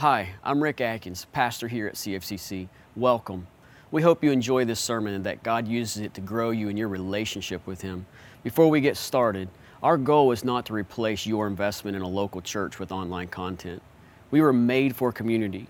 [0.00, 2.68] Hi, I'm Rick Atkins, pastor here at CFCC.
[2.96, 3.46] Welcome.
[3.90, 6.78] We hope you enjoy this sermon and that God uses it to grow you in
[6.78, 8.06] your relationship with Him.
[8.42, 9.50] Before we get started,
[9.82, 13.82] our goal is not to replace your investment in a local church with online content.
[14.30, 15.66] We were made for community.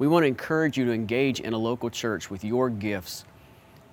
[0.00, 3.26] We want to encourage you to engage in a local church with your gifts.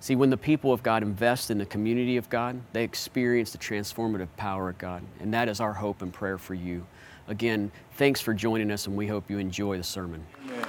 [0.00, 3.58] See, when the people of God invest in the community of God, they experience the
[3.58, 5.04] transformative power of God.
[5.20, 6.84] And that is our hope and prayer for you.
[7.28, 10.24] Again, thanks for joining us, and we hope you enjoy the sermon.
[10.44, 10.64] Amen.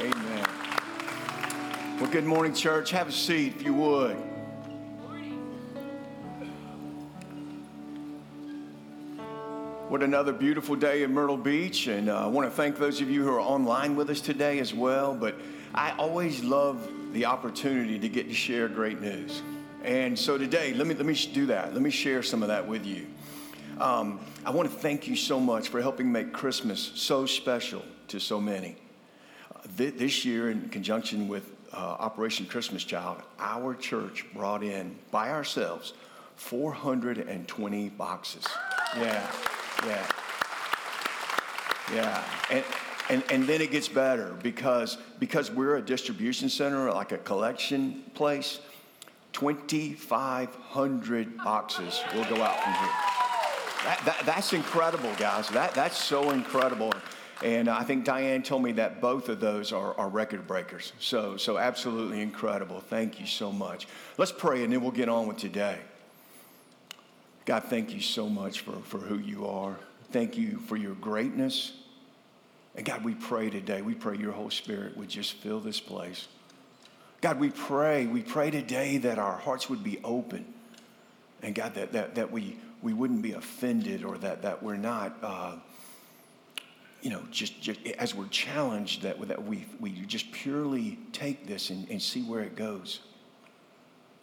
[0.00, 0.46] Amen.
[1.98, 2.90] Well, good morning, church.
[2.90, 4.16] Have a seat if you would.
[9.88, 11.86] What another beautiful day in Myrtle Beach.
[11.86, 14.58] And uh, I want to thank those of you who are online with us today
[14.58, 15.14] as well.
[15.14, 15.36] But
[15.74, 19.42] I always love the opportunity to get to share great news.
[19.82, 21.72] And so today, let me, let me do that.
[21.72, 23.06] Let me share some of that with you.
[23.82, 28.20] Um, I want to thank you so much for helping make Christmas so special to
[28.20, 28.76] so many.
[29.52, 34.94] Uh, th- this year, in conjunction with uh, Operation Christmas Child, our church brought in
[35.10, 35.94] by ourselves
[36.36, 38.46] 420 boxes.
[38.96, 39.28] Yeah,
[39.84, 40.06] yeah,
[41.92, 42.22] yeah.
[42.52, 42.64] And,
[43.10, 48.04] and, and then it gets better because, because we're a distribution center, like a collection
[48.14, 48.60] place,
[49.32, 53.21] 2,500 boxes will go out from here.
[53.84, 55.48] That, that, that's incredible, guys.
[55.48, 56.92] That, that's so incredible.
[57.42, 60.92] And I think Diane told me that both of those are, are record breakers.
[61.00, 62.80] So, so absolutely incredible.
[62.80, 63.88] Thank you so much.
[64.16, 65.78] Let's pray and then we'll get on with today.
[67.44, 69.76] God, thank you so much for, for who you are.
[70.12, 71.72] Thank you for your greatness.
[72.76, 76.28] And God, we pray today, we pray your Holy Spirit would just fill this place.
[77.20, 80.44] God, we pray, we pray today that our hearts would be open.
[81.42, 85.16] And God, that, that, that we, we wouldn't be offended or that, that we're not,
[85.22, 85.56] uh,
[87.00, 91.70] you know, just, just as we're challenged, that, that we, we just purely take this
[91.70, 93.00] and, and see where it goes.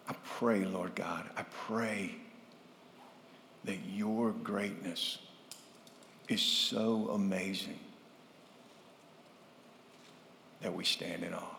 [0.08, 2.16] I pray, Lord God, I pray
[3.66, 5.20] that your greatness
[6.28, 7.80] is so amazing
[10.62, 11.56] that we stand in awe.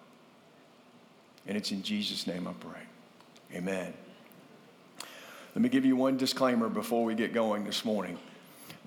[1.46, 2.82] And it's in Jesus' name I pray.
[3.54, 3.94] Amen.
[5.54, 8.18] Let me give you one disclaimer before we get going this morning.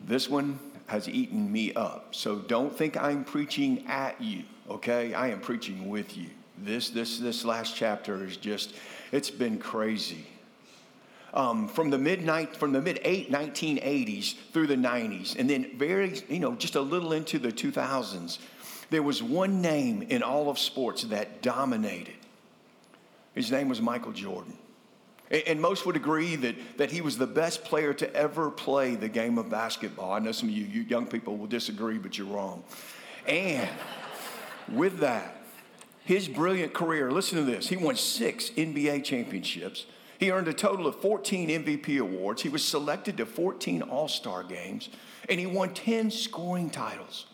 [0.06, 2.16] This one has eaten me up.
[2.16, 5.14] So don't think I'm preaching at you, okay?
[5.14, 6.30] I am preaching with you.
[6.58, 8.76] This this this last chapter is just
[9.12, 10.26] it's been crazy.
[11.34, 12.24] Um, from the mid
[12.56, 17.12] from the mid 1980s through the 90s, and then very you know just a little
[17.12, 18.38] into the 2000s,
[18.90, 22.16] there was one name in all of sports that dominated.
[23.34, 24.56] His name was Michael Jordan.
[25.34, 29.10] And most would agree that, that he was the best player to ever play the
[29.10, 30.12] game of basketball.
[30.14, 32.64] I know some of you, you young people will disagree, but you're wrong.
[33.28, 33.68] And
[34.72, 35.38] with that,
[36.06, 39.88] his brilliant career, listen to this, he won six NBA championships.
[40.20, 42.44] He earned a total of 14 MVP awards.
[42.44, 44.90] He was selected to 14 All Star games,
[45.28, 47.26] and he won 10 scoring titles.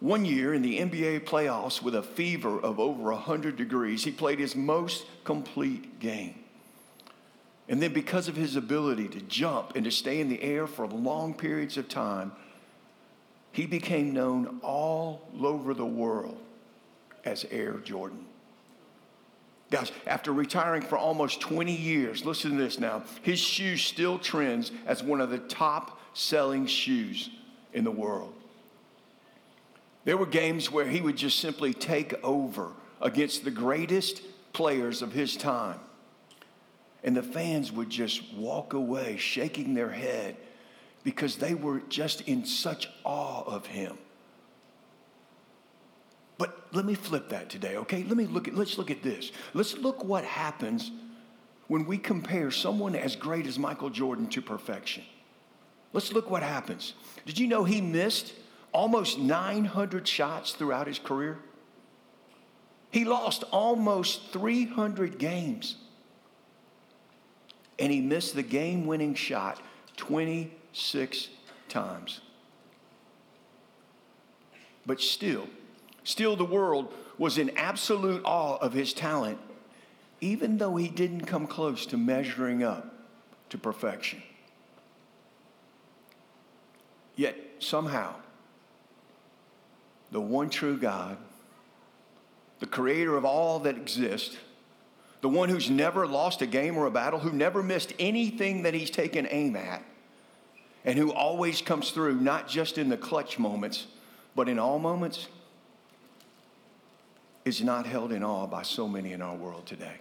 [0.00, 4.38] One year in the NBA playoffs with a fever of over 100 degrees, he played
[4.38, 6.34] his most complete game.
[7.70, 10.88] And then, because of his ability to jump and to stay in the air for
[10.88, 12.32] long periods of time,
[13.52, 16.36] he became known all over the world
[17.24, 18.26] as Air Jordan.
[19.70, 24.72] Guys, after retiring for almost 20 years, listen to this now, his shoe still trends
[24.84, 27.30] as one of the top selling shoes
[27.72, 28.34] in the world.
[30.04, 35.12] There were games where he would just simply take over against the greatest players of
[35.12, 35.78] his time.
[37.02, 40.36] And the fans would just walk away shaking their head
[41.02, 43.96] because they were just in such awe of him.
[46.36, 48.02] But let me flip that today, okay?
[48.02, 49.32] Let me look at let's look at this.
[49.54, 50.90] Let's look what happens
[51.68, 55.04] when we compare someone as great as Michael Jordan to perfection.
[55.92, 56.94] Let's look what happens.
[57.26, 58.32] Did you know he missed
[58.72, 61.38] almost 900 shots throughout his career?
[62.90, 65.76] He lost almost 300 games
[67.80, 69.60] and he missed the game winning shot
[69.96, 71.28] 26
[71.68, 72.20] times.
[74.84, 75.48] But still,
[76.04, 79.38] still the world was in absolute awe of his talent,
[80.20, 82.94] even though he didn't come close to measuring up
[83.48, 84.22] to perfection.
[87.16, 88.14] Yet, somehow,
[90.10, 91.16] the one true God,
[92.58, 94.36] the creator of all that exists,
[95.20, 98.74] the one who's never lost a game or a battle, who never missed anything that
[98.74, 99.82] he's taken aim at,
[100.84, 103.86] and who always comes through, not just in the clutch moments,
[104.34, 105.28] but in all moments,
[107.44, 109.96] is not held in awe by so many in our world today.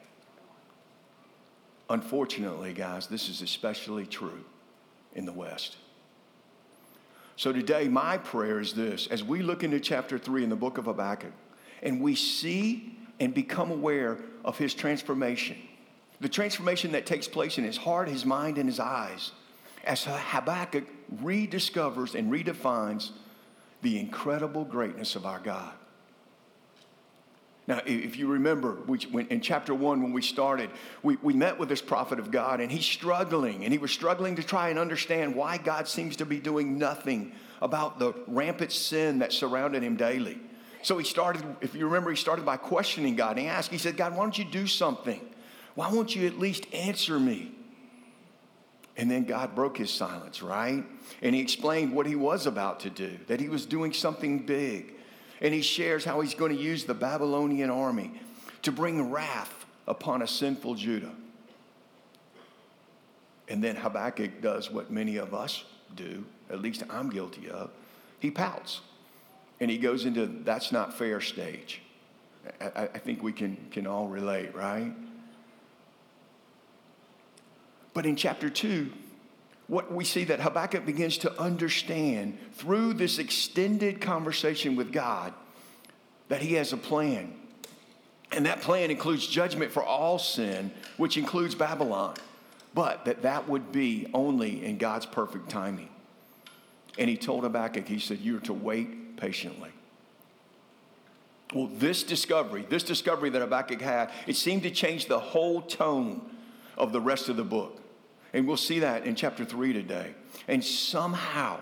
[1.89, 4.45] Unfortunately, guys, this is especially true
[5.15, 5.77] in the West.
[7.35, 10.77] So today, my prayer is this as we look into chapter 3 in the book
[10.77, 11.31] of Habakkuk,
[11.81, 15.57] and we see and become aware of his transformation,
[16.21, 19.31] the transformation that takes place in his heart, his mind, and his eyes,
[19.83, 20.85] as Habakkuk
[21.21, 23.11] rediscovers and redefines
[23.81, 25.71] the incredible greatness of our God.
[27.67, 28.79] Now, if you remember,
[29.29, 30.71] in chapter one, when we started,
[31.03, 34.35] we, we met with this prophet of God, and he's struggling, and he was struggling
[34.37, 37.31] to try and understand why God seems to be doing nothing
[37.61, 40.39] about the rampant sin that surrounded him daily.
[40.81, 43.31] So he started, if you remember, he started by questioning God.
[43.31, 45.21] And he asked, he said, God, why don't you do something?
[45.75, 47.51] Why won't you at least answer me?
[48.97, 50.83] And then God broke his silence, right?
[51.21, 54.93] And he explained what he was about to do, that he was doing something big
[55.41, 58.11] and he shares how he's going to use the Babylonian army
[58.63, 61.13] to bring wrath upon a sinful Judah.
[63.47, 65.63] And then Habakkuk does what many of us
[65.95, 67.71] do, at least I'm guilty of.
[68.19, 68.81] He pouts
[69.59, 71.81] and he goes into that's not fair stage.
[72.61, 74.93] I, I think we can, can all relate, right?
[77.93, 78.89] But in chapter 2,
[79.67, 85.33] what we see that Habakkuk begins to understand through this extended conversation with God
[86.29, 87.33] that he has a plan.
[88.31, 92.15] And that plan includes judgment for all sin, which includes Babylon,
[92.73, 95.89] but that that would be only in God's perfect timing.
[96.97, 98.89] And he told Habakkuk, he said, You're to wait
[99.19, 99.69] patiently.
[101.53, 106.21] Well, this discovery, this discovery that Habakkuk had, it seemed to change the whole tone
[106.77, 107.81] of the rest of the book.
[108.33, 110.13] And we'll see that in chapter 3 today.
[110.47, 111.59] And somehow,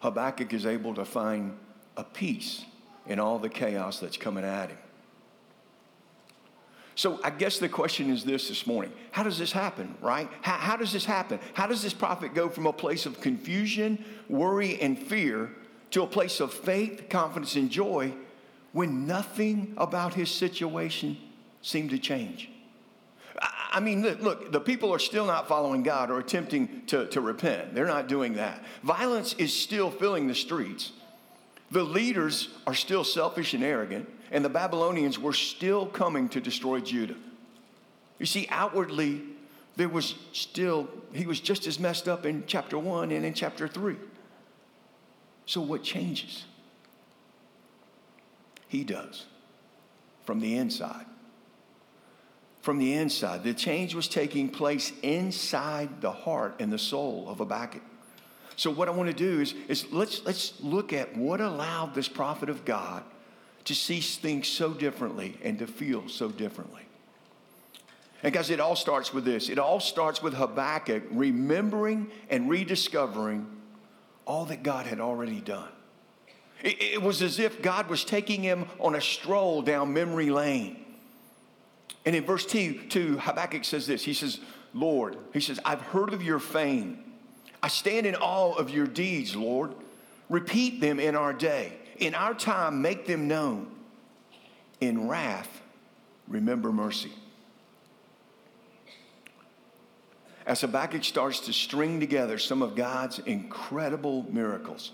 [0.00, 1.56] Habakkuk is able to find
[1.96, 2.64] a peace
[3.06, 4.78] in all the chaos that's coming at him.
[6.94, 10.28] So I guess the question is this this morning How does this happen, right?
[10.42, 11.40] How, how, does this happen?
[11.54, 15.50] How does this prophet go from a place of confusion, worry, and fear
[15.90, 18.12] to a place of faith, confidence, and joy
[18.72, 21.16] when nothing about his situation
[21.62, 22.50] seemed to change?
[23.70, 27.74] I mean, look, the people are still not following God or attempting to, to repent.
[27.74, 28.64] They're not doing that.
[28.82, 30.92] Violence is still filling the streets.
[31.70, 36.80] The leaders are still selfish and arrogant, and the Babylonians were still coming to destroy
[36.80, 37.16] Judah.
[38.18, 39.22] You see, outwardly,
[39.76, 43.68] there was still, he was just as messed up in chapter one and in chapter
[43.68, 43.96] three.
[45.48, 46.44] So, what changes?
[48.68, 49.26] He does
[50.24, 51.06] from the inside
[52.68, 53.44] from the inside.
[53.44, 57.80] The change was taking place inside the heart and the soul of Habakkuk.
[58.56, 62.08] So what I want to do is, is let's, let's look at what allowed this
[62.08, 63.04] prophet of God
[63.64, 66.82] to see things so differently and to feel so differently.
[68.22, 69.48] And guys, it all starts with this.
[69.48, 73.46] It all starts with Habakkuk remembering and rediscovering
[74.28, 75.70] all that God had already done.
[76.62, 80.84] It, it was as if God was taking him on a stroll down memory lane.
[82.04, 84.38] And in verse 2, 2, Habakkuk says this He says,
[84.74, 87.02] Lord, he says, I've heard of your fame.
[87.62, 89.74] I stand in awe of your deeds, Lord.
[90.28, 91.72] Repeat them in our day.
[91.96, 93.66] In our time, make them known.
[94.80, 95.62] In wrath,
[96.28, 97.10] remember mercy.
[100.48, 104.92] As Habakkuk starts to string together some of God's incredible miracles,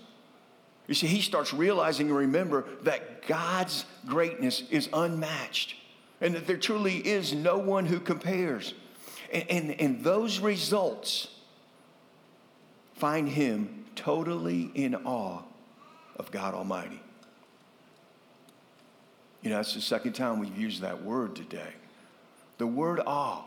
[0.85, 5.75] you see, he starts realizing and remember that God's greatness is unmatched
[6.19, 8.73] and that there truly is no one who compares.
[9.31, 11.29] And, and, and those results
[12.95, 15.41] find him totally in awe
[16.17, 17.01] of God Almighty.
[19.41, 21.73] You know, that's the second time we've used that word today.
[22.57, 23.45] The word awe.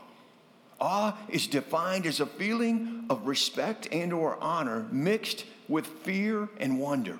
[0.81, 6.79] Awe is defined as a feeling of respect and or honor mixed with fear and
[6.79, 7.19] wonder.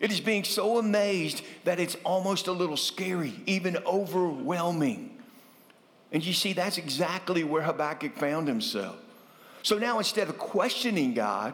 [0.00, 5.16] It is being so amazed that it's almost a little scary, even overwhelming.
[6.12, 8.96] And you see, that's exactly where Habakkuk found himself.
[9.62, 11.52] So now instead of questioning God,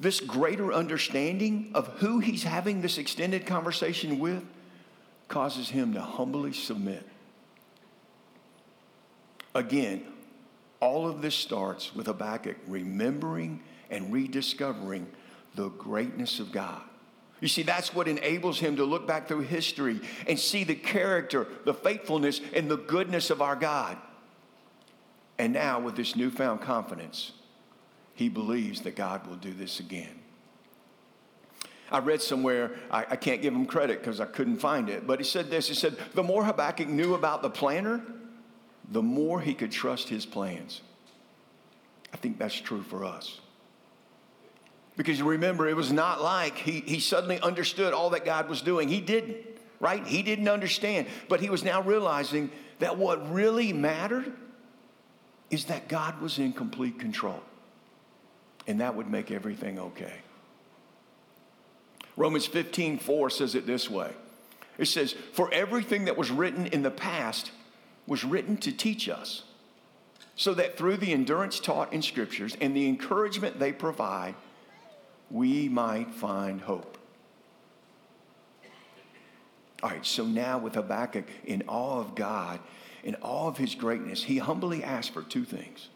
[0.00, 4.42] this greater understanding of who he's having this extended conversation with
[5.28, 7.06] causes him to humbly submit.
[9.54, 10.04] Again,
[10.80, 15.06] all of this starts with Habakkuk remembering and rediscovering
[15.54, 16.82] the greatness of God.
[17.40, 21.46] You see, that's what enables him to look back through history and see the character,
[21.64, 23.98] the faithfulness, and the goodness of our God.
[25.38, 27.32] And now, with this newfound confidence,
[28.14, 30.20] he believes that God will do this again.
[31.90, 35.18] I read somewhere, I, I can't give him credit because I couldn't find it, but
[35.18, 38.02] he said this He said, The more Habakkuk knew about the planner,
[38.90, 40.80] the more he could trust his plans.
[42.12, 43.40] I think that's true for us.
[44.96, 48.60] Because you remember, it was not like he, he suddenly understood all that God was
[48.60, 48.88] doing.
[48.88, 49.36] He didn't,
[49.80, 50.06] right?
[50.06, 51.06] He didn't understand.
[51.28, 54.32] But he was now realizing that what really mattered
[55.50, 57.40] is that God was in complete control.
[58.66, 60.14] And that would make everything okay.
[62.16, 64.12] Romans 15, 4 says it this way.
[64.78, 67.50] It says, For everything that was written in the past
[68.06, 69.44] was written to teach us,
[70.34, 74.34] so that through the endurance taught in scriptures and the encouragement they provide,
[75.30, 76.98] we might find hope.
[79.82, 82.60] All right, so now with Habakkuk in awe of God,
[83.02, 85.88] in awe of his greatness, he humbly asked for two things.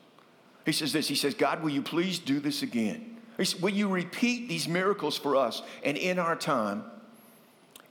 [0.65, 3.17] He says this He says, God, will you please do this again?
[3.37, 6.85] He Says, will you repeat these miracles for us and in our time?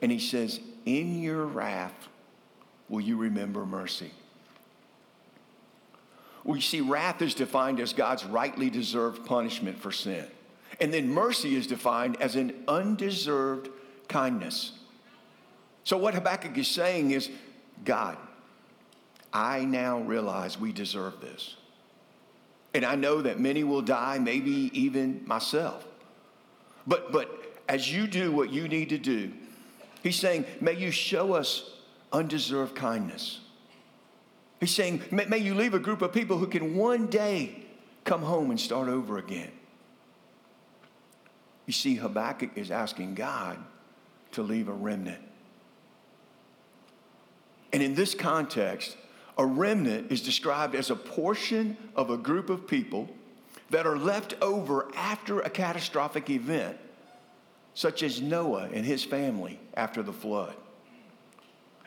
[0.02, 2.10] And he says, In your wrath,
[2.90, 4.12] will you remember mercy?
[6.44, 10.26] We see wrath is defined as God's rightly deserved punishment for sin.
[10.80, 13.70] And then mercy is defined as an undeserved
[14.08, 14.74] kindness.
[15.84, 17.30] So, what Habakkuk is saying is,
[17.84, 18.18] God,
[19.34, 21.56] I now realize we deserve this.
[22.74, 25.86] And I know that many will die, maybe even myself.
[26.86, 29.32] But, but as you do what you need to do,
[30.04, 31.72] he's saying, may you show us
[32.16, 33.40] undeserved kindness.
[34.60, 37.64] He's saying, may, may you leave a group of people who can one day
[38.06, 39.52] come home and start over again.
[41.66, 43.58] You see, Habakkuk is asking God
[44.32, 45.22] to leave a remnant.
[47.74, 48.96] And in this context,
[49.38, 53.10] a remnant is described as a portion of a group of people
[53.72, 56.78] that are left over after a catastrophic event,
[57.74, 60.56] such as Noah and his family after the flood.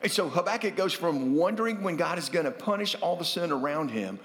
[0.02, 3.50] And so Habakkuk goes from wondering when God is going to punish all the sin
[3.50, 4.18] around him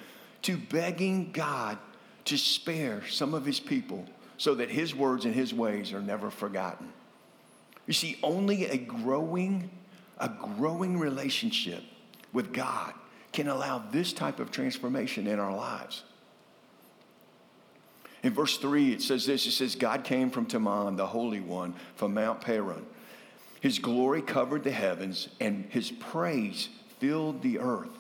[0.44, 1.78] to begging God
[2.26, 4.06] to spare some of his people
[4.38, 6.92] so that his words and his ways are never forgotten.
[7.88, 9.70] You see, only a growing,
[10.20, 11.84] a growing relationship
[12.32, 12.94] with God
[13.32, 16.04] can allow this type of transformation in our lives.
[18.22, 21.74] In verse 3, it says this it says, God came from Teman, the Holy One,
[21.96, 22.86] from Mount Paran.
[23.64, 26.68] His glory covered the heavens, and his praise
[27.00, 27.98] filled the earth.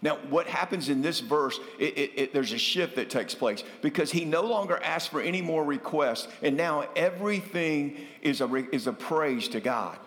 [0.00, 3.62] Now, what happens in this verse, it, it, it, there's a shift that takes place
[3.82, 8.86] because he no longer asks for any more requests, and now everything is a, is
[8.86, 9.98] a praise to God.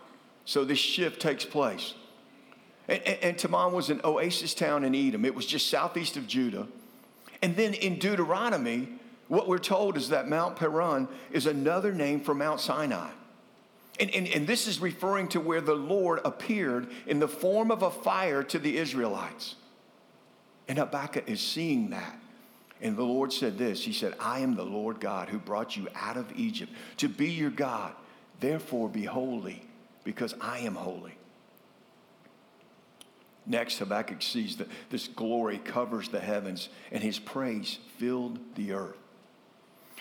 [0.44, 1.94] So this shift takes place.
[2.88, 6.26] And, and, and Teman was an oasis town in Edom, it was just southeast of
[6.26, 6.68] Judah.
[7.44, 8.88] And then in Deuteronomy,
[9.28, 13.12] what we're told is that Mount Paran is another name for Mount Sinai.
[14.00, 17.84] And, and, and this is referring to where the Lord appeared in the form of
[17.84, 19.56] a fire to the Israelites.
[20.68, 22.20] And Habakkuk is seeing that.
[22.82, 25.88] And the Lord said this He said, I am the Lord God who brought you
[25.96, 27.94] out of Egypt to be your God.
[28.40, 29.64] Therefore, be holy,
[30.04, 31.14] because I am holy.
[33.46, 38.98] Next, Habakkuk sees that this glory covers the heavens and his praise filled the earth.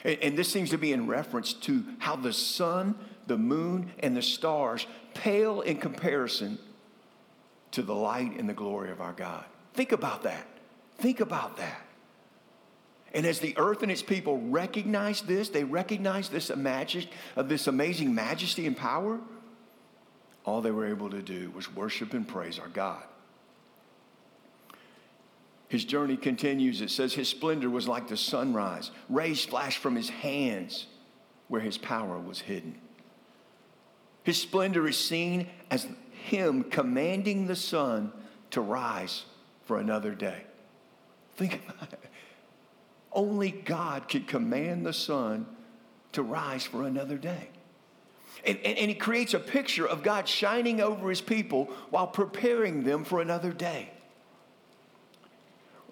[0.04, 2.94] And, and, this seems to be in reference to how the sun,
[3.26, 6.59] the moon, and the stars pale in comparison
[7.73, 9.44] to the light and the glory of our God.
[9.75, 10.47] Think about that.
[10.99, 11.80] Think about that.
[13.14, 17.66] And as the earth and its people recognize this, they recognize this, imagi- uh, this
[17.66, 19.21] amazing majesty and power,
[20.44, 23.02] all they were able to do was worship and praise our God.
[25.73, 26.83] His journey continues.
[26.83, 28.91] It says his splendor was like the sunrise.
[29.09, 30.87] Rays flashed from his hands
[31.49, 32.75] where his power was hidden.
[34.23, 38.12] His splendor is seen as him commanding the sun
[38.50, 39.25] to rise
[39.64, 40.43] for another day.
[41.37, 42.11] Think about it.
[43.11, 45.47] Only God could command the sun
[46.12, 47.49] to rise for another day.
[48.45, 52.83] And, and, and, he creates a picture of God shining over his people while preparing
[52.83, 53.88] them for another day.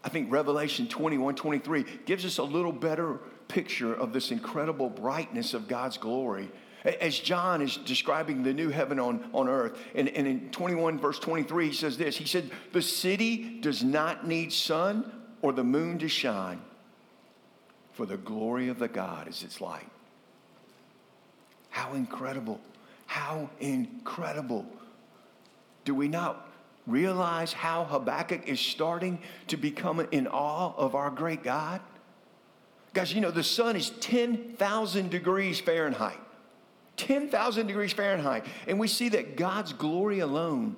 [0.03, 5.55] I think Revelation 21 23 gives us a little better picture of this incredible brightness
[5.55, 6.51] of God's glory.
[6.85, 11.19] As John is describing the new heaven on, on earth, and, and in 21 verse
[11.19, 15.99] 23, he says this He said, The city does not need sun or the moon
[15.99, 16.63] to shine,
[17.93, 19.89] for the glory of the God is its light.
[21.69, 22.61] How incredible!
[23.07, 24.65] How incredible!
[25.85, 26.50] Do we not
[26.87, 31.81] realize how Habakkuk is starting to become in awe of our great God?
[32.93, 36.19] Guys, you know, the sun is 10,000 degrees Fahrenheit.
[36.97, 38.45] 10,000 degrees Fahrenheit.
[38.67, 40.77] And we see that God's glory alone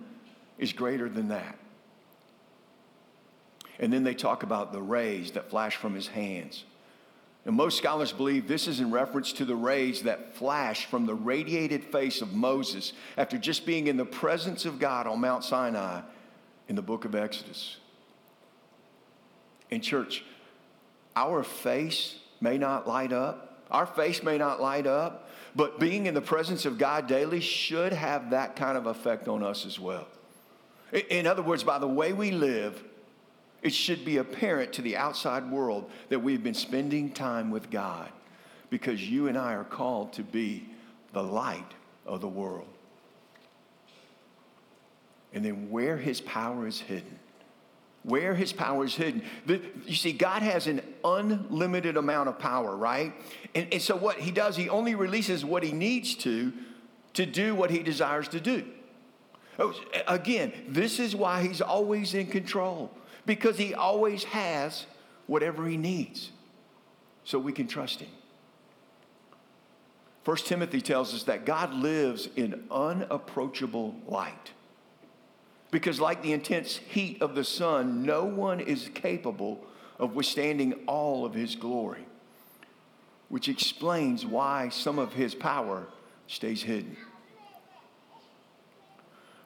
[0.59, 1.59] is greater than that.
[3.79, 6.65] And then they talk about the rays that flash from his hands.
[7.45, 11.15] And most scholars believe this is in reference to the rays that flashed from the
[11.15, 16.03] radiated face of Moses after just being in the presence of God on Mount Sinai
[16.69, 17.79] in the book of Exodus.
[19.71, 20.25] In church,
[21.17, 26.15] our face may not light up, our face may not light up, but being in
[26.15, 30.07] the presence of God daily should have that kind of effect on us as well.
[31.11, 32.85] In other words, by the way we live,
[33.63, 38.11] it should be apparent to the outside world that we've been spending time with God
[38.71, 40.69] because you and I are called to be
[41.13, 41.73] the light
[42.05, 42.67] of the world.
[45.33, 47.19] And then where his power is hidden.
[48.03, 49.23] Where his power is hidden.
[49.47, 53.15] The, you see, God has an unlimited amount of power, right?
[53.55, 56.53] And, and so what he does, he only releases what he needs to
[57.15, 58.65] to do what he desires to do.
[59.59, 59.75] Oh,
[60.09, 62.91] again, this is why he's always in control
[63.27, 64.87] because he always has
[65.27, 66.31] whatever he needs.
[67.25, 68.09] So we can trust him.
[70.25, 74.53] First Timothy tells us that God lives in unapproachable light.
[75.71, 79.65] Because, like the intense heat of the sun, no one is capable
[79.99, 82.07] of withstanding all of his glory,
[83.31, 85.87] which explains why some of his power
[86.27, 86.97] stays hidden.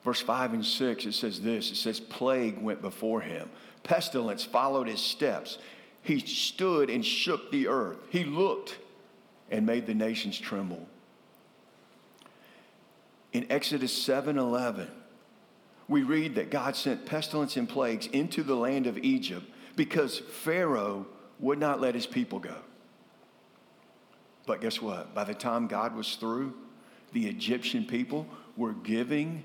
[0.07, 3.51] Verse 5 and 6, it says this it says, Plague went before him,
[3.83, 5.59] pestilence followed his steps.
[6.01, 7.99] He stood and shook the earth.
[8.11, 8.79] He looked
[9.51, 10.87] and made the nations tremble.
[13.33, 14.89] In Exodus 7 11,
[15.89, 19.45] we read that God sent pestilence and plagues into the land of Egypt
[19.75, 21.05] because Pharaoh
[21.41, 22.55] would not let his people go.
[24.47, 25.17] But guess what?
[25.17, 26.55] By the time God was through,
[27.13, 29.43] the Egyptian people were giving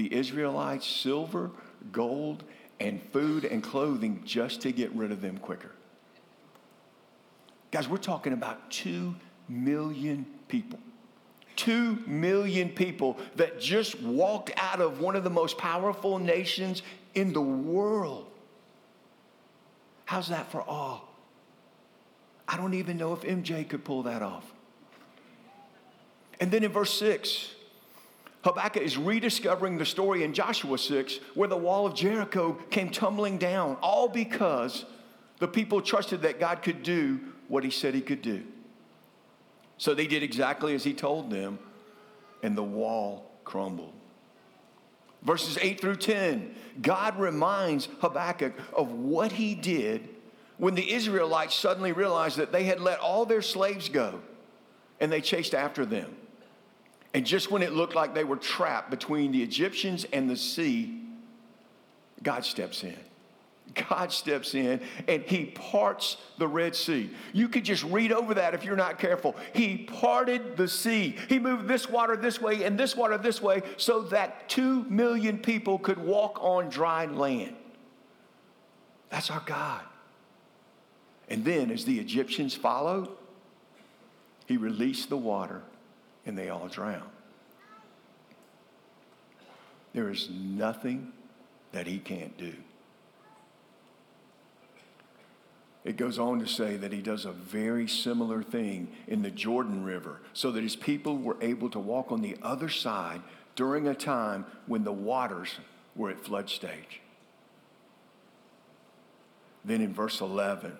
[0.00, 1.50] the Israelites silver,
[1.92, 2.42] gold,
[2.80, 5.72] and food and clothing just to get rid of them quicker.
[7.70, 9.14] Guys, we're talking about two
[9.46, 10.78] million people.
[11.54, 16.80] Two million people that just walked out of one of the most powerful nations
[17.14, 18.26] in the world.
[20.06, 21.00] How's that for awe?
[22.48, 24.50] I don't even know if MJ could pull that off.
[26.40, 27.50] And then in verse 6,
[28.42, 33.36] Habakkuk is rediscovering the story in Joshua 6 where the wall of Jericho came tumbling
[33.36, 34.86] down, all because
[35.38, 38.42] the people trusted that God could do what he said he could do.
[39.76, 41.58] So they did exactly as he told them,
[42.42, 43.92] and the wall crumbled.
[45.22, 50.08] Verses 8 through 10, God reminds Habakkuk of what he did
[50.56, 54.20] when the Israelites suddenly realized that they had let all their slaves go
[54.98, 56.14] and they chased after them.
[57.12, 61.02] And just when it looked like they were trapped between the Egyptians and the sea,
[62.22, 62.96] God steps in.
[63.88, 67.10] God steps in and he parts the Red Sea.
[67.32, 69.36] You could just read over that if you're not careful.
[69.52, 71.16] He parted the sea.
[71.28, 75.38] He moved this water this way and this water this way so that two million
[75.38, 77.54] people could walk on dry land.
[79.10, 79.82] That's our God.
[81.28, 83.08] And then, as the Egyptians followed,
[84.46, 85.62] he released the water
[86.30, 87.02] and they all drown.
[89.92, 91.10] There is nothing
[91.72, 92.52] that he can't do.
[95.84, 99.82] It goes on to say that he does a very similar thing in the Jordan
[99.82, 103.22] River so that his people were able to walk on the other side
[103.56, 105.56] during a time when the waters
[105.96, 107.00] were at flood stage.
[109.64, 110.78] Then in verse 11,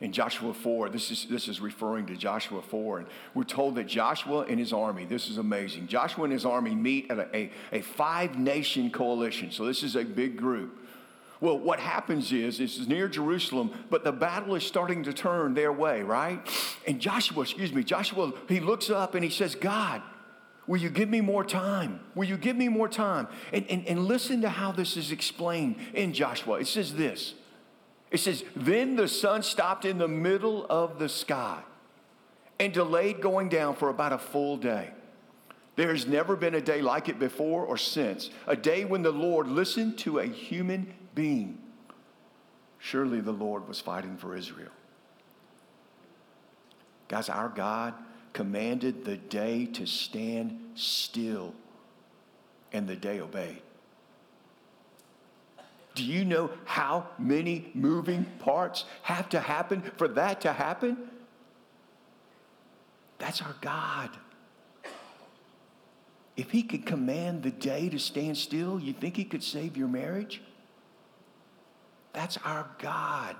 [0.00, 3.86] in Joshua 4, this is, this is referring to Joshua 4, and we're told that
[3.86, 5.86] Joshua and his army, this is amazing.
[5.86, 9.96] Joshua and his army meet at a, a, a five nation coalition, so this is
[9.96, 10.86] a big group.
[11.40, 15.72] Well, what happens is, it's near Jerusalem, but the battle is starting to turn their
[15.72, 16.40] way, right?
[16.86, 20.02] And Joshua, excuse me, Joshua, he looks up and he says, God,
[20.66, 22.00] will you give me more time?
[22.14, 23.28] Will you give me more time?
[23.52, 26.54] And, and, and listen to how this is explained in Joshua.
[26.54, 27.34] It says this
[28.10, 31.62] it says, Then the sun stopped in the middle of the sky
[32.58, 34.90] and delayed going down for about a full day.
[35.76, 39.12] There has never been a day like it before or since, a day when the
[39.12, 41.58] Lord listened to a human being.
[42.78, 44.70] Surely the Lord was fighting for Israel.
[47.08, 47.94] Guys, our God
[48.32, 51.54] commanded the day to stand still,
[52.72, 53.62] and the day obeyed.
[55.96, 60.98] Do you know how many moving parts have to happen for that to happen?
[63.16, 64.10] That's our God.
[66.36, 69.88] If he could command the day to stand still, you think he could save your
[69.88, 70.42] marriage?
[72.12, 73.34] That's our God.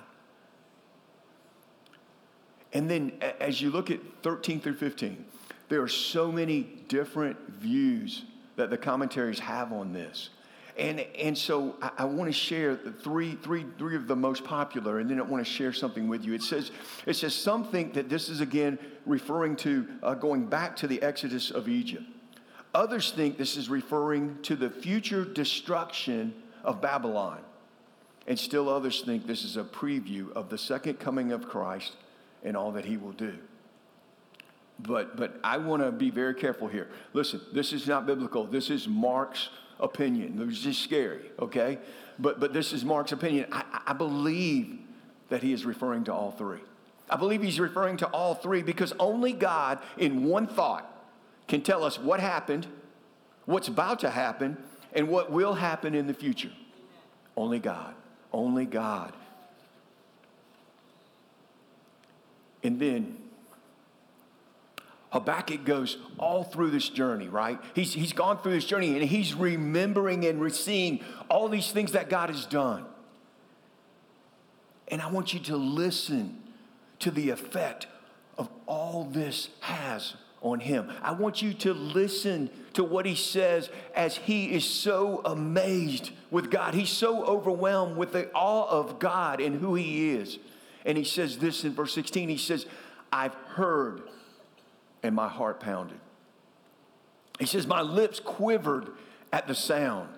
[2.73, 5.27] And then as you look at 13 through 15,
[5.69, 8.25] there are so many different views
[8.57, 10.31] that the commentaries have on this.
[10.79, 14.99] And, and so I, I want to share three, three, three of the most popular,
[14.99, 16.35] and then I want to share something with you.
[16.35, 16.71] It says,
[17.07, 21.01] it says some think that this is again referring to uh, going back to the
[21.03, 22.05] Exodus of Egypt.
[22.75, 27.41] Others think this is referring to the future destruction of Babylon.
[28.27, 31.93] And still others think this is a preview of the second coming of Christ
[32.45, 33.39] and all that he will do.
[34.79, 36.89] But, but I want to be very careful here.
[37.13, 38.45] Listen, this is not biblical.
[38.45, 39.49] This is Mark's
[39.81, 40.39] opinion.
[40.45, 41.79] Was just scary, okay?
[42.19, 43.47] But, but this is Mark's opinion.
[43.53, 44.79] I, I believe
[45.29, 46.61] that he is referring to all three.
[47.09, 50.93] I believe he's referring to all three because only God, in one thought,
[51.49, 52.67] can tell us what happened,
[53.45, 54.57] what's about to happen,
[54.93, 56.51] and what will happen in the future.
[57.37, 57.95] Only God.
[58.33, 59.13] Only God.
[62.63, 63.19] And then
[65.17, 67.59] Habakkuk goes all through this journey, right?
[67.75, 72.11] He's, he's gone through this journey and he's remembering and seeing all these things that
[72.11, 72.85] God has done.
[74.89, 76.43] And I want you to listen
[76.99, 77.87] to the effect
[78.37, 80.93] of all this has on him.
[81.01, 86.51] I want you to listen to what he says as he is so amazed with
[86.51, 86.75] God.
[86.75, 90.39] He's so overwhelmed with the awe of God and who he is.
[90.85, 92.67] And he says this in verse 16 He says,
[93.11, 94.03] I've heard
[95.07, 96.01] and my heart pounded.
[97.39, 98.89] He says, My lips quivered
[99.33, 100.09] at the sound.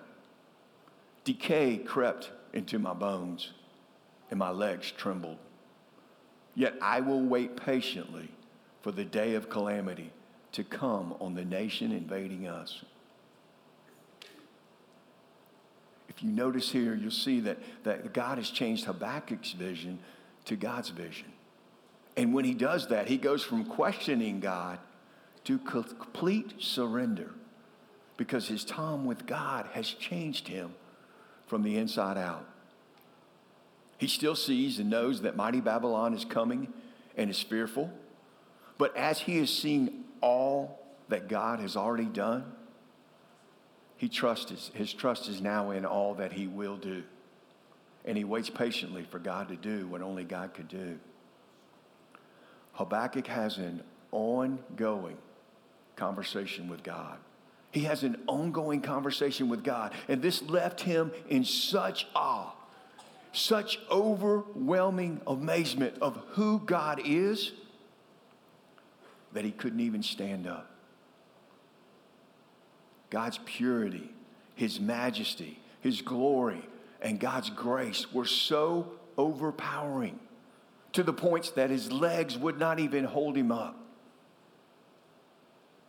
[1.23, 3.51] Decay crept into my bones,
[4.31, 5.37] and my legs trembled.
[6.55, 8.29] Yet I will wait patiently
[8.81, 10.11] for the day of calamity
[10.53, 12.83] to come on the nation invading us.
[16.07, 19.99] If you notice here, you'll see that, that God has changed Habakkuk's vision
[20.45, 21.31] to God's vision.
[22.19, 24.77] And when he does that, he goes from questioning God
[25.45, 27.31] to complete surrender
[28.17, 30.73] because his time with God has changed him
[31.47, 32.45] from the inside out.
[33.97, 36.73] He still sees and knows that mighty Babylon is coming
[37.15, 37.89] and is fearful.
[38.77, 40.77] But as he is seeing all
[41.07, 42.43] that God has already done,
[43.95, 47.01] he trusts his, his trust is now in all that he will do.
[48.03, 50.99] And he waits patiently for God to do what only God could do.
[52.79, 55.17] Habakkuk has an ongoing
[55.97, 57.17] conversation with God.
[57.71, 59.91] He has an ongoing conversation with God.
[60.07, 62.53] And this left him in such awe,
[63.33, 67.51] such overwhelming amazement of who God is
[69.33, 70.71] that he couldn't even stand up.
[73.09, 74.09] God's purity,
[74.55, 76.65] his majesty, his glory,
[77.01, 80.17] and God's grace were so overpowering
[80.93, 83.75] to the points that his legs would not even hold him up.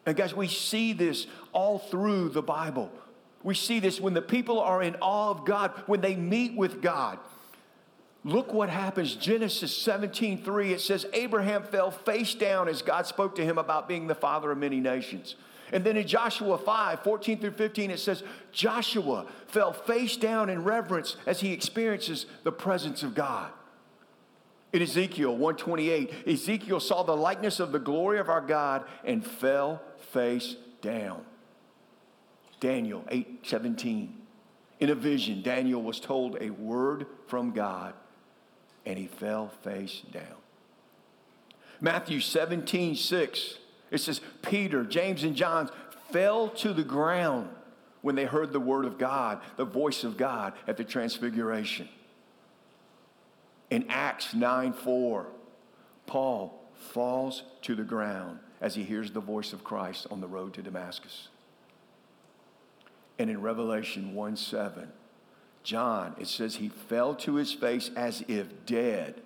[0.06, 2.90] And guys, we see this all through the Bible.
[3.42, 6.82] We see this when the people are in awe of God, when they meet with
[6.82, 7.18] God.
[8.22, 9.14] Look what happens.
[9.14, 13.88] Genesis 17 3, it says, Abraham fell face down as God spoke to him about
[13.88, 15.36] being the father of many nations.
[15.72, 20.64] And then in Joshua 5 14 through 15, it says, Joshua fell face down in
[20.64, 23.50] reverence as he experiences the presence of God.
[24.72, 29.82] In Ezekiel 128, Ezekiel saw the likeness of the glory of our God and fell
[30.12, 31.24] face down.
[32.60, 34.16] Daniel 8 17.
[34.78, 37.94] In a vision, Daniel was told a word from God
[38.86, 40.24] and he fell face down.
[41.80, 43.58] Matthew 17, 6,
[43.90, 45.70] it says, Peter, James, and John
[46.10, 47.48] fell to the ground
[48.02, 51.88] when they heard the word of God, the voice of God at the transfiguration.
[53.70, 55.26] In Acts 9, 4,
[56.06, 60.54] Paul falls to the ground as he hears the voice of Christ on the road
[60.54, 61.28] to Damascus.
[63.18, 64.88] And in Revelation 1 7,
[65.62, 69.20] John, it says he fell to his face as if dead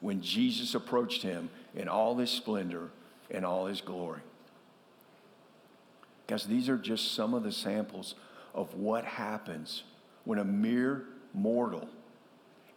[0.00, 2.90] when Jesus approached him in all his splendor
[3.30, 4.20] and all his glory.
[6.26, 8.14] Guys, these are just some of the samples
[8.52, 9.84] of what happens
[10.24, 11.88] when a mere mortal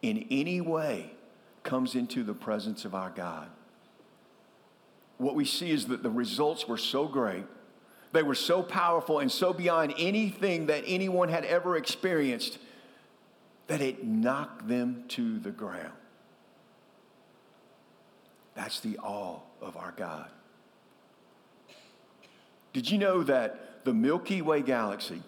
[0.02, 1.12] in any way
[1.64, 3.48] comes into the presence of our God.
[5.18, 7.46] What we see is that the results were so great,
[8.12, 12.58] they were so powerful and so beyond anything that anyone had ever experienced
[13.68, 15.94] that it knocked them to the ground.
[18.56, 20.28] That's the awe of our God.
[22.74, 25.22] Did you know that the Milky Way galaxy.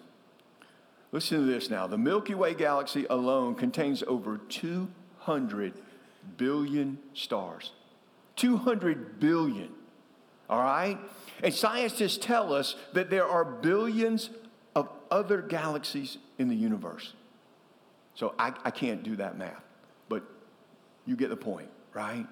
[1.12, 1.86] Listen to this now.
[1.86, 5.74] The Milky Way galaxy alone contains over 200
[6.38, 7.72] billion stars.
[8.36, 9.68] 200 billion.
[10.48, 10.98] All right?
[11.42, 14.30] And scientists tell us that there are billions
[14.74, 17.12] of other galaxies in the universe.
[18.14, 19.62] So I, I can't do that math,
[20.08, 20.22] but
[21.06, 22.26] you get the point, right?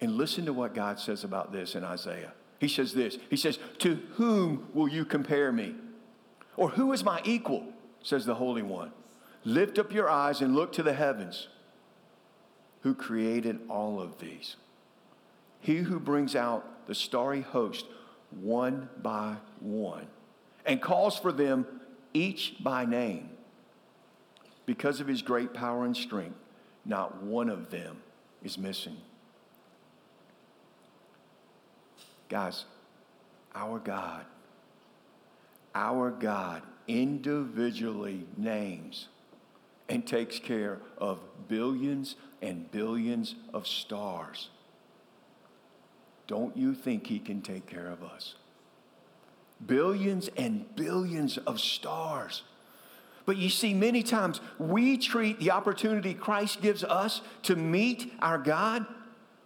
[0.00, 2.32] And listen to what God says about this in Isaiah.
[2.58, 5.74] He says this He says, To whom will you compare me?
[6.56, 7.64] Or who is my equal?
[8.02, 8.92] says the Holy One.
[9.44, 11.48] Lift up your eyes and look to the heavens.
[12.82, 14.56] Who created all of these?
[15.60, 17.84] He who brings out the starry host
[18.30, 20.06] one by one
[20.64, 21.66] and calls for them
[22.12, 23.30] each by name.
[24.66, 26.38] Because of his great power and strength,
[26.84, 27.98] not one of them
[28.42, 28.96] is missing.
[32.28, 32.64] Guys,
[33.54, 34.24] our God,
[35.76, 39.08] our God individually names
[39.90, 44.48] and takes care of billions and billions of stars.
[46.26, 48.36] Don't you think he can take care of us?
[49.64, 52.42] Billions and billions of stars.
[53.26, 58.38] But you see, many times we treat the opportunity Christ gives us to meet our
[58.38, 58.86] God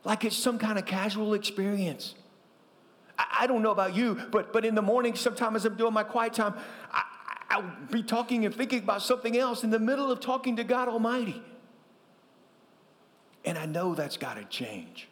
[0.05, 2.15] like it's some kind of casual experience.
[3.41, 6.05] I, don't know about you, but, but in the morning, sometimes as I'm doing my
[6.05, 6.55] quiet time,
[6.93, 7.03] I,
[7.51, 10.89] I'll be talking and thinking about something else in the middle of talking to God
[10.89, 11.43] Almighty.
[13.45, 15.09] And I know that's got to change.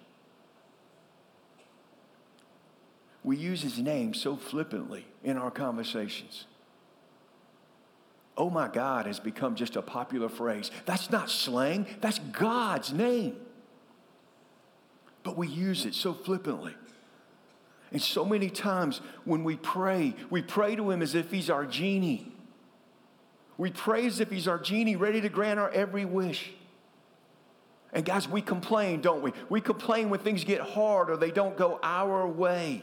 [3.25, 6.47] We use his name so flippantly in our conversations.
[8.37, 10.71] Oh my God has become just a popular phrase.
[10.87, 13.37] That's not slang, that's God's name.
[15.25, 16.75] But we use it so flippantly.
[17.92, 21.64] And so many times when we pray, we pray to him as if he's our
[21.64, 22.33] genie.
[23.57, 26.53] We pray as if he's our genie, ready to grant our every wish.
[27.92, 29.33] And guys, we complain, don't we?
[29.48, 32.83] We complain when things get hard or they don't go our way.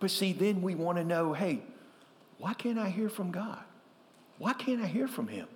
[0.00, 1.62] But see, then we want to know hey,
[2.38, 3.62] why can't I hear from God?
[4.38, 5.48] Why can't I hear from Him?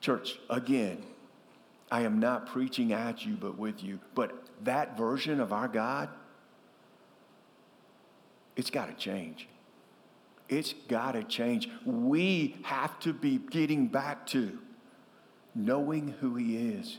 [0.00, 1.02] Church, again,
[1.90, 3.98] I am not preaching at you, but with you.
[4.14, 6.08] But that version of our God,
[8.56, 9.48] it's got to change.
[10.48, 11.68] It's got to change.
[11.84, 14.58] We have to be getting back to
[15.54, 16.98] knowing who He is.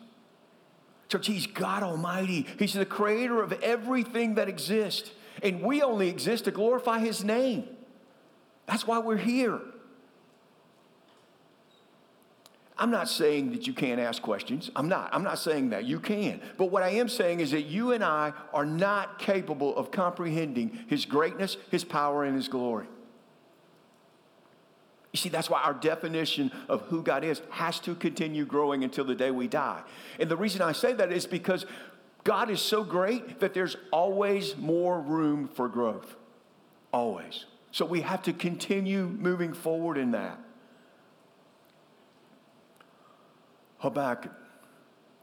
[1.10, 2.48] Church, He's God Almighty.
[2.58, 5.12] He's the creator of everything that exists.
[5.44, 7.66] And we only exist to glorify His name.
[8.66, 9.60] That's why we're here.
[12.82, 14.72] I'm not saying that you can't ask questions.
[14.76, 15.12] I'm not.
[15.14, 15.86] I'm not saying that.
[15.86, 16.42] You can.
[16.58, 20.80] But what I am saying is that you and I are not capable of comprehending
[20.88, 22.88] His greatness, His power, and His glory.
[25.14, 29.06] You see, that's why our definition of who God is has to continue growing until
[29.06, 29.84] the day we die.
[30.20, 31.68] And the reason I say that is because
[32.24, 36.16] God is so great that there's always more room for growth.
[36.92, 37.46] Always.
[37.70, 40.40] So we have to continue moving forward in that.
[43.82, 44.32] Habakkuk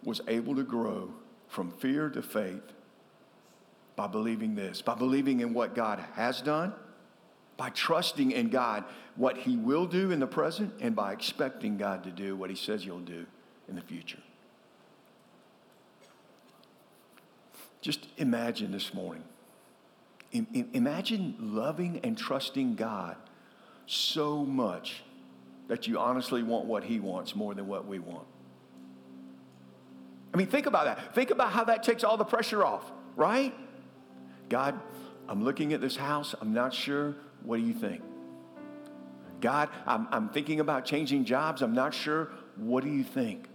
[0.03, 1.13] was able to grow
[1.49, 2.63] from fear to faith
[3.95, 6.73] by believing this, by believing in what God has done,
[7.57, 8.85] by trusting in God
[9.17, 12.57] what He will do in the present, and by expecting God to do what He
[12.57, 13.27] says He'll do
[13.69, 14.21] in the future.
[17.81, 19.25] Just imagine this morning.
[20.33, 23.17] Imagine loving and trusting God
[23.87, 25.03] so much
[25.69, 28.27] that you honestly want what He wants more than what we want.
[30.39, 31.17] Mean, think about that.
[31.17, 33.53] Think about how that takes all the pressure off, right?
[34.49, 34.79] God,
[35.29, 36.33] I'm looking at this house.
[36.41, 37.17] I'm not sure.
[37.43, 38.03] What do you think?
[39.41, 41.61] God, I'm, I'm thinking about changing jobs.
[41.61, 42.31] I'm not sure.
[42.55, 43.49] What do you think?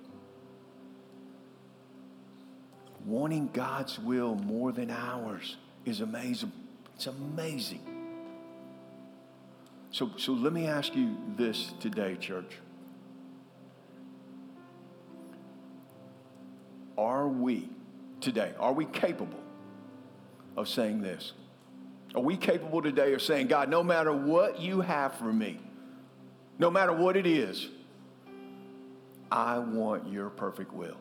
[3.05, 6.51] Wanting God's will more than ours is amazing.
[6.95, 7.79] It's amazing.
[9.91, 12.57] So, so let me ask you this today, church.
[16.97, 17.69] Are we
[18.21, 19.39] today, are we capable
[20.55, 21.33] of saying this?
[22.15, 25.59] Are we capable today of saying, God, no matter what you have for me,
[26.59, 27.67] no matter what it is,
[29.31, 30.97] I want your perfect will?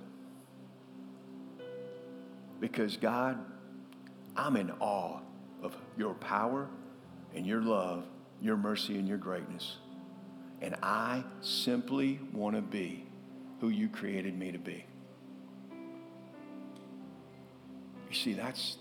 [2.61, 3.39] Because, God,
[4.37, 5.19] I'm in awe
[5.63, 6.69] of your power
[7.35, 8.05] and your love,
[8.41, 9.77] your mercy and your greatness.
[10.63, 13.05] And I simply want to be
[13.61, 14.87] who you created me to be.
[18.23, 18.79] See, that's,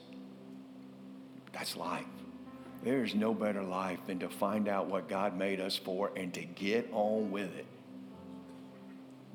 [1.53, 2.05] That's life.
[2.83, 6.43] There's no better life than to find out what God made us for and to
[6.43, 7.67] get on with it.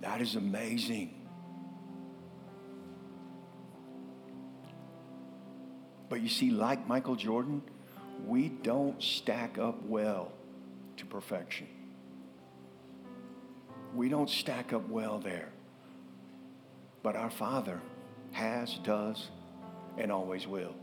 [0.00, 1.14] That is amazing.
[6.08, 7.62] But you see, like Michael Jordan,
[8.26, 10.32] we don't stack up well
[10.96, 11.68] to perfection.
[13.94, 15.48] We don't stack up well there.
[17.02, 17.80] But our Father
[18.32, 19.28] has, does,
[19.98, 20.74] and always will.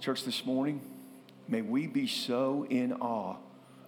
[0.00, 0.80] Church, this morning,
[1.48, 3.36] may we be so in awe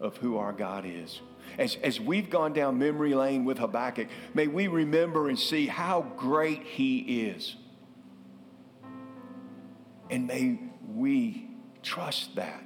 [0.01, 1.21] of who our God is.
[1.59, 6.03] As, as we've gone down memory lane with Habakkuk, may we remember and see how
[6.17, 7.57] great He is.
[10.11, 10.59] And may
[10.95, 11.49] we
[11.83, 12.63] trust that.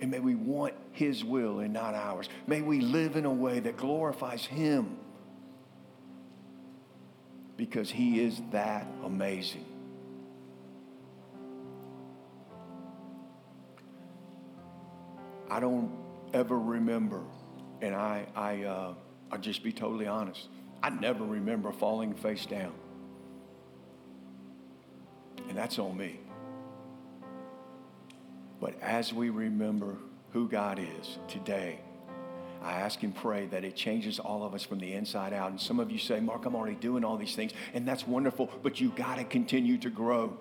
[0.00, 2.28] And may we want His will and not ours.
[2.46, 4.96] May we live in a way that glorifies Him
[7.60, 9.66] because He is that amazing.
[15.50, 15.92] I don't
[16.32, 17.20] ever remember,
[17.82, 18.94] and I, I, uh,
[19.30, 20.48] I'll just be totally honest.
[20.82, 22.72] I never remember falling face down.
[25.50, 26.18] And that's on me.
[28.58, 29.98] But as we remember
[30.32, 31.80] who God is today,
[32.62, 35.50] I ask and pray that it changes all of us from the inside out.
[35.50, 38.50] And some of you say, Mark, I'm already doing all these things, and that's wonderful,
[38.62, 40.38] but you got to continue to grow.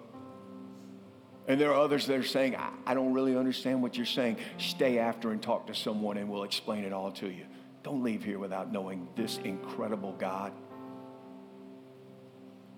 [1.47, 4.37] And there are others that are saying, I, I don't really understand what you're saying.
[4.57, 7.45] Stay after and talk to someone, and we'll explain it all to you.
[7.83, 10.51] Don't leave here without knowing this incredible God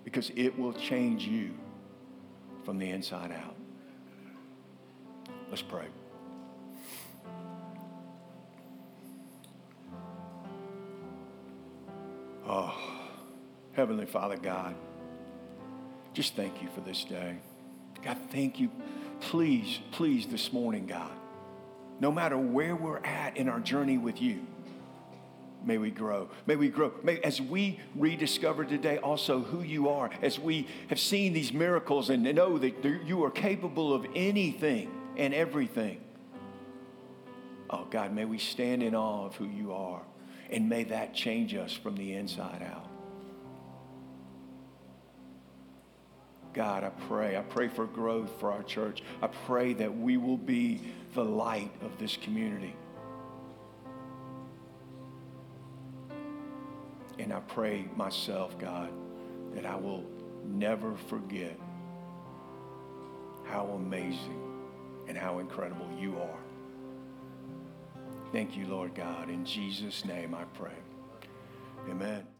[0.04, 1.50] because it will change you
[2.64, 3.56] from the inside out.
[5.50, 5.86] Let's pray.
[12.46, 12.76] Oh,
[13.72, 14.74] Heavenly Father God,
[16.12, 17.36] just thank you for this day.
[18.04, 18.70] God, thank you.
[19.20, 21.12] Please, please, this morning, God,
[22.00, 24.44] no matter where we're at in our journey with you,
[25.64, 26.28] may we grow.
[26.46, 26.92] May we grow.
[27.04, 32.10] May, as we rediscover today also who you are, as we have seen these miracles
[32.10, 36.00] and know that you are capable of anything and everything.
[37.70, 40.02] Oh, God, may we stand in awe of who you are.
[40.52, 42.86] And may that change us from the inside out.
[46.52, 47.38] God, I pray.
[47.38, 49.02] I pray for growth for our church.
[49.22, 50.82] I pray that we will be
[51.14, 52.76] the light of this community.
[57.18, 58.92] And I pray myself, God,
[59.54, 60.04] that I will
[60.44, 61.58] never forget
[63.44, 64.40] how amazing
[65.08, 66.51] and how incredible you are.
[68.32, 69.28] Thank you, Lord God.
[69.28, 70.72] In Jesus' name I pray.
[71.90, 72.31] Amen.